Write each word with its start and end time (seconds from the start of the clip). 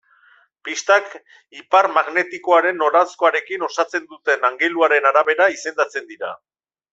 Pistak 0.67 1.11
ipar 1.57 1.87
magnetikoaren 1.97 2.79
noranzkoarekin 2.85 3.67
osatzen 3.71 4.09
duten 4.15 4.49
angeluaren 4.53 5.09
arabera 5.11 5.49
izendatzen 5.59 6.11
dira. 6.15 6.35